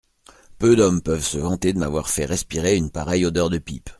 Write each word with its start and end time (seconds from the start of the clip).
Peu 0.57 0.75
d'hommes 0.75 1.03
peuvent 1.03 1.23
se 1.23 1.37
vanter 1.37 1.73
de 1.73 1.77
m'avoir 1.77 2.09
fait 2.09 2.25
respirer 2.25 2.75
une 2.75 2.89
pareille 2.89 3.23
odeur 3.23 3.51
de 3.51 3.59
pipe. 3.59 3.87